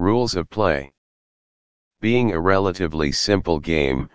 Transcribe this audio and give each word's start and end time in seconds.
Rules 0.00 0.34
of 0.34 0.48
play. 0.48 0.94
Being 2.00 2.32
a 2.32 2.40
relatively 2.40 3.12
simple 3.12 3.60
game, 3.60 4.08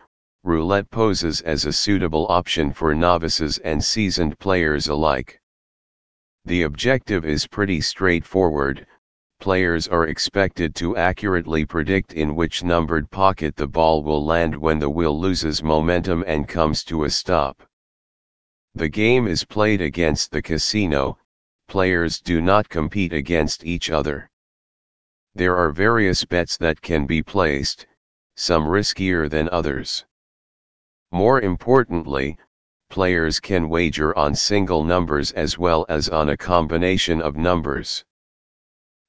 roulette 0.43 0.89
poses 0.89 1.42
as 1.42 1.65
a 1.65 1.71
suitable 1.71 2.25
option 2.27 2.73
for 2.73 2.96
novices 2.96 3.59
and 3.59 3.83
seasoned 3.83 4.39
players 4.39 4.87
alike. 4.87 5.39
The 6.43 6.63
objective 6.63 7.23
is 7.23 7.45
pretty 7.45 7.81
straightforward, 7.81 8.87
players 9.39 9.87
are 9.87 10.07
expected 10.07 10.73
to 10.77 10.97
accurately 10.97 11.66
predict 11.68 12.13
in 12.13 12.36
which 12.36 12.63
numbered 12.63 13.11
pocket 13.11 13.55
the 13.55 13.67
ball 13.67 14.02
will 14.02 14.25
land 14.25 14.55
when 14.55 14.79
the 14.79 14.89
wheel 14.89 15.20
loses 15.20 15.61
momentum 15.61 16.23
and 16.25 16.47
comes 16.47 16.83
to 16.86 17.04
a 17.04 17.11
stop. 17.11 17.61
The 18.73 18.89
game 18.89 19.27
is 19.27 19.45
played 19.45 19.81
against 19.81 20.31
the 20.31 20.41
casino, 20.41 21.20
players 21.67 22.20
do 22.21 22.41
not 22.41 22.70
compete 22.70 23.13
against 23.13 23.63
each 23.63 23.91
other. 23.91 24.31
There 25.38 25.57
are 25.57 25.70
various 25.70 26.23
bets 26.23 26.55
that 26.57 26.81
can 26.81 27.05
be 27.05 27.21
placed, 27.21 27.87
some 28.37 28.65
riskier 28.65 29.29
than 29.29 29.50
others. 29.50 30.05
More 31.11 31.41
importantly, 31.41 32.38
players 32.89 33.41
can 33.41 33.67
wager 33.67 34.17
on 34.17 34.33
single 34.33 34.86
numbers 34.86 35.33
as 35.33 35.58
well 35.58 35.86
as 35.89 36.08
on 36.08 36.30
a 36.30 36.38
combination 36.38 37.22
of 37.22 37.36
numbers. 37.36 38.05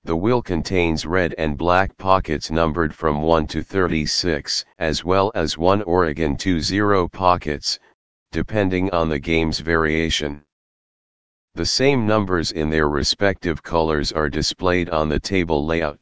The 0.02 0.16
wheel 0.16 0.42
contains 0.42 1.06
red 1.06 1.32
and 1.38 1.56
black 1.56 1.96
pockets 1.96 2.50
numbered 2.50 2.92
from 2.92 3.22
1 3.22 3.46
to 3.46 3.62
36 3.62 4.64
as 4.80 5.04
well 5.04 5.30
as 5.36 5.56
one 5.56 5.82
Oregon 5.82 6.36
2-0 6.36 7.12
pockets, 7.12 7.78
depending 8.32 8.90
on 8.90 9.08
the 9.08 9.20
game's 9.20 9.60
variation. 9.60 10.42
The 11.54 11.66
same 11.66 12.04
numbers 12.04 12.50
in 12.50 12.68
their 12.70 12.88
respective 12.88 13.62
colors 13.62 14.10
are 14.10 14.28
displayed 14.28 14.90
on 14.90 15.08
the 15.08 15.20
table 15.20 15.64
layout. 15.64 16.00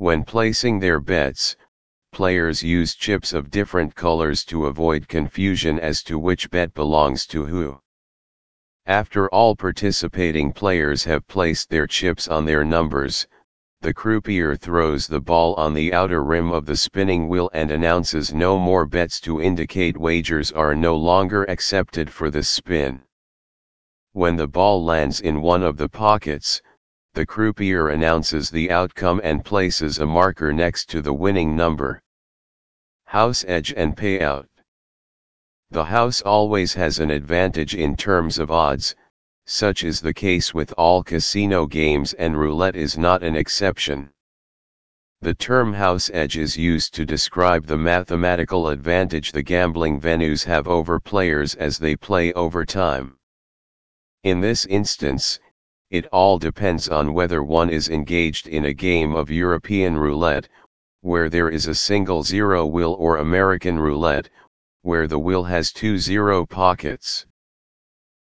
When 0.00 0.22
placing 0.22 0.78
their 0.78 1.00
bets, 1.00 1.56
players 2.12 2.62
use 2.62 2.94
chips 2.94 3.32
of 3.32 3.50
different 3.50 3.96
colors 3.96 4.44
to 4.44 4.66
avoid 4.66 5.08
confusion 5.08 5.80
as 5.80 6.04
to 6.04 6.20
which 6.20 6.50
bet 6.50 6.72
belongs 6.72 7.26
to 7.26 7.44
who. 7.46 7.80
After 8.86 9.28
all 9.30 9.56
participating 9.56 10.52
players 10.52 11.02
have 11.02 11.26
placed 11.26 11.68
their 11.68 11.88
chips 11.88 12.28
on 12.28 12.44
their 12.44 12.64
numbers, 12.64 13.26
the 13.80 13.92
croupier 13.92 14.54
throws 14.54 15.08
the 15.08 15.20
ball 15.20 15.54
on 15.54 15.74
the 15.74 15.92
outer 15.92 16.22
rim 16.22 16.52
of 16.52 16.64
the 16.64 16.76
spinning 16.76 17.26
wheel 17.26 17.50
and 17.52 17.72
announces 17.72 18.32
no 18.32 18.56
more 18.56 18.86
bets 18.86 19.20
to 19.22 19.42
indicate 19.42 19.98
wagers 19.98 20.52
are 20.52 20.76
no 20.76 20.96
longer 20.96 21.42
accepted 21.50 22.08
for 22.08 22.30
the 22.30 22.44
spin. 22.44 23.02
When 24.12 24.36
the 24.36 24.46
ball 24.46 24.84
lands 24.84 25.20
in 25.20 25.42
one 25.42 25.64
of 25.64 25.76
the 25.76 25.88
pockets, 25.88 26.62
the 27.14 27.26
croupier 27.26 27.88
announces 27.88 28.50
the 28.50 28.70
outcome 28.70 29.20
and 29.24 29.44
places 29.44 29.98
a 29.98 30.06
marker 30.06 30.52
next 30.52 30.90
to 30.90 31.02
the 31.02 31.12
winning 31.12 31.56
number. 31.56 32.02
House 33.06 33.44
edge 33.48 33.72
and 33.76 33.96
payout. 33.96 34.46
The 35.70 35.84
house 35.84 36.22
always 36.22 36.74
has 36.74 36.98
an 36.98 37.10
advantage 37.10 37.74
in 37.74 37.96
terms 37.96 38.38
of 38.38 38.50
odds, 38.50 38.94
such 39.46 39.82
is 39.82 40.00
the 40.00 40.14
case 40.14 40.52
with 40.52 40.72
all 40.76 41.02
casino 41.02 41.66
games 41.66 42.12
and 42.12 42.38
roulette 42.38 42.76
is 42.76 42.98
not 42.98 43.22
an 43.22 43.34
exception. 43.34 44.10
The 45.20 45.34
term 45.34 45.72
house 45.72 46.10
edge 46.14 46.36
is 46.36 46.56
used 46.56 46.94
to 46.94 47.04
describe 47.04 47.66
the 47.66 47.76
mathematical 47.76 48.68
advantage 48.68 49.32
the 49.32 49.42
gambling 49.42 50.00
venues 50.00 50.44
have 50.44 50.68
over 50.68 51.00
players 51.00 51.54
as 51.54 51.78
they 51.78 51.96
play 51.96 52.32
over 52.34 52.64
time. 52.64 53.16
In 54.22 54.40
this 54.40 54.64
instance, 54.66 55.40
it 55.90 56.04
all 56.12 56.38
depends 56.38 56.90
on 56.90 57.14
whether 57.14 57.42
one 57.42 57.70
is 57.70 57.88
engaged 57.88 58.46
in 58.46 58.66
a 58.66 58.74
game 58.74 59.14
of 59.14 59.30
European 59.30 59.96
roulette, 59.96 60.46
where 61.00 61.30
there 61.30 61.48
is 61.48 61.66
a 61.66 61.74
single 61.74 62.22
zero 62.22 62.66
wheel 62.66 62.94
or 62.98 63.16
American 63.16 63.78
roulette, 63.78 64.28
where 64.82 65.06
the 65.06 65.18
wheel 65.18 65.44
has 65.44 65.72
two 65.72 65.96
zero 65.96 66.44
pockets. 66.44 67.24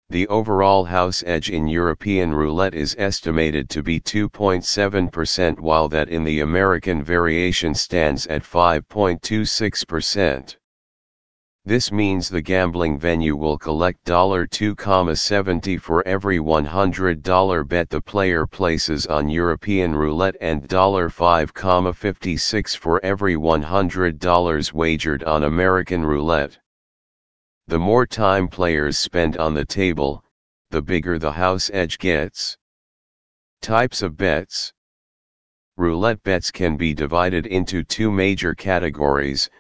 The 0.09 0.29
overall 0.29 0.85
house 0.85 1.25
edge 1.27 1.51
in 1.51 1.67
European 1.67 2.33
roulette 2.33 2.75
is 2.75 2.95
estimated 2.97 3.69
to 3.71 3.83
be 3.83 3.99
2.7% 3.99 5.59
while 5.59 5.89
that 5.89 6.09
in 6.09 6.23
the 6.23 6.39
American 6.39 7.03
variation 7.03 7.75
stands 7.75 8.29
at 8.29 8.45
5.26%. 8.45 10.57
This 11.69 11.91
means 11.91 12.29
the 12.29 12.43
gambling 12.43 12.97
venue 12.97 13.35
will 13.35 13.59
collect 13.59 14.05
$2.70 14.05 15.81
for 15.81 16.07
every 16.07 16.39
$100 16.39 17.69
bet 17.69 17.91
the 17.91 18.01
player 18.01 18.47
places 18.47 19.09
on 19.09 19.29
European 19.29 19.93
roulette 19.93 20.37
and 20.41 20.63
$5.56 20.69 22.77
for 22.77 23.05
every 23.05 23.35
$100 23.35 24.73
wagered 24.73 25.25
on 25.25 25.43
American 25.43 26.07
roulette. 26.07 26.57
The 27.67 27.81
more 27.81 28.07
time 28.07 28.47
players 28.47 28.97
spend 28.97 29.37
on 29.37 29.55
the 29.55 29.65
table, 29.65 30.23
the 30.71 30.83
bigger 30.83 31.19
the 31.19 31.33
house 31.33 31.69
edge 31.75 31.99
gets. 31.99 32.57
Types 33.61 34.03
of 34.03 34.17
bets 34.17 34.73
Roulette 35.77 36.23
bets 36.23 36.53
can 36.53 36.77
be 36.77 36.95
divided 36.95 37.45
into 37.45 37.83
two 37.83 38.13
major 38.13 38.55
categories 38.55 39.51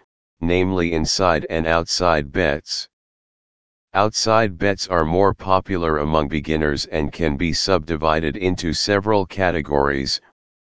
namely 0.41 0.93
inside 0.93 1.47
and 1.49 1.67
outside 1.67 2.31
bets. 2.31 2.89
Outside 3.95 4.59
bets 4.59 4.87
are 4.89 5.05
more 5.05 5.33
popular 5.33 5.99
among 5.99 6.29
beginners 6.29 6.85
and 6.87 7.13
can 7.13 7.37
be 7.37 7.53
subdivided 7.53 8.37
into 8.37 8.73
several 8.73 9.25
categories, 9.25 10.21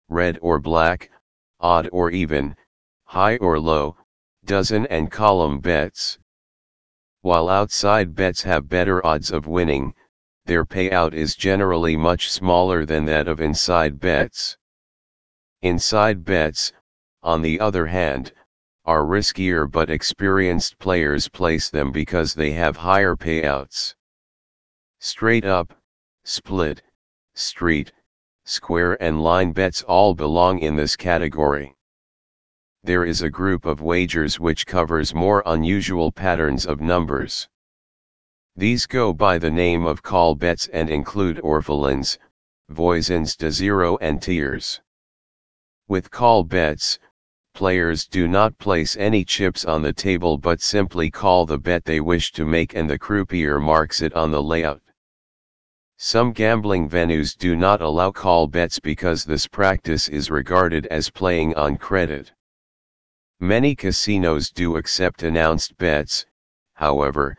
red 0.09 0.39
or 0.41 0.61
black, 0.61 1.11
odd 1.59 1.89
or 1.93 2.11
even, 2.11 2.55
high 3.05 3.37
or 3.39 3.59
low, 3.59 3.97
dozen 4.45 4.87
and 4.87 5.11
column 5.11 5.59
bets. 5.59 6.19
While 7.23 7.49
outside 7.49 8.15
bets 8.15 8.43
have 8.43 8.69
better 8.69 9.05
odds 9.05 9.31
of 9.31 9.47
winning, 9.47 9.95
their 10.45 10.65
payout 10.65 11.15
is 11.15 11.35
generally 11.35 11.97
much 11.97 12.31
smaller 12.31 12.85
than 12.85 13.07
that 13.07 13.29
of 13.29 13.41
inside 13.41 13.99
bets. 13.99 14.57
Inside 15.63 16.25
bets, 16.25 16.73
on 17.23 17.41
the 17.41 17.59
other 17.61 17.87
hand, 17.87 18.33
are 18.87 19.05
riskier 19.05 19.71
but 19.71 19.89
experienced 19.89 20.79
players 20.79 21.29
place 21.29 21.71
them 21.71 21.91
because 21.91 22.35
they 22.35 22.51
have 22.51 22.77
higher 22.77 23.17
payouts. 23.17 23.95
Straight 25.01 25.45
up, 25.45 25.73
split, 26.25 26.83
street, 27.35 27.93
square 28.45 29.03
and 29.03 29.23
line 29.23 29.53
bets 29.53 29.83
all 29.83 30.15
belong 30.15 30.59
in 30.59 30.77
this 30.77 30.97
category. 30.97 31.75
There 32.83 33.07
is 33.07 33.23
a 33.23 33.31
group 33.31 33.65
of 33.65 33.81
wagers 33.81 34.39
which 34.39 34.67
covers 34.67 35.15
more 35.15 35.43
unusual 35.47 36.13
patterns 36.13 36.67
of 36.67 36.83
numbers. 36.83 37.49
These 38.55 38.87
go 38.87 39.15
by 39.15 39.39
the 39.39 39.51
name 39.51 39.87
of 39.87 40.03
call 40.03 40.35
bets 40.35 40.69
and 40.69 40.91
include 40.91 41.41
orphelins, 41.43 42.19
voisins 42.71 43.37
de 43.37 43.51
zero 43.51 43.97
and 43.97 44.21
tiers. 44.21 44.83
With 45.89 46.11
call 46.11 46.45
bets, 46.45 46.99
players 47.55 48.07
do 48.07 48.27
not 48.27 48.59
place 48.59 48.97
any 48.97 49.25
chips 49.25 49.65
on 49.65 49.81
the 49.81 49.93
table 49.93 50.37
but 50.37 50.61
simply 50.61 51.11
call 51.11 51.47
the 51.47 51.57
bet 51.57 51.85
they 51.85 52.01
wish 52.01 52.33
to 52.33 52.45
make 52.45 52.75
and 52.75 52.91
the 52.91 52.99
croupier 52.99 53.61
marks 53.61 54.03
it 54.03 54.13
on 54.13 54.31
the 54.31 54.43
layout. 54.43 54.83
Some 55.97 56.33
gambling 56.33 56.89
venues 56.89 57.37
do 57.39 57.55
not 57.55 57.81
allow 57.81 58.11
call 58.11 58.49
bets 58.49 58.81
because 58.81 59.25
this 59.25 59.47
practice 59.47 60.09
is 60.09 60.31
regarded 60.31 60.87
as 60.87 61.09
playing 61.09 61.55
on 61.55 61.77
credit. 61.77 62.33
Many 63.39 63.77
casinos 63.77 64.51
do 64.51 64.77
accept 64.77 65.23
announced 65.23 65.77
bets, 65.79 66.27
however, 66.75 67.37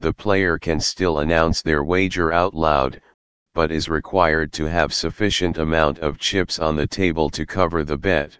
the 0.00 0.14
player 0.14 0.58
can 0.58 0.80
still 0.80 1.18
announce 1.18 1.60
their 1.60 1.84
wager 1.84 2.32
out 2.32 2.54
loud, 2.54 3.02
but 3.54 3.70
is 3.70 3.88
required 3.88 4.52
to 4.54 4.64
have 4.64 4.94
sufficient 4.94 5.58
amount 5.58 5.98
of 5.98 6.18
chips 6.18 6.58
on 6.58 6.76
the 6.76 6.86
table 6.86 7.28
to 7.30 7.44
cover 7.44 7.84
the 7.84 7.98
bet. 7.98 8.38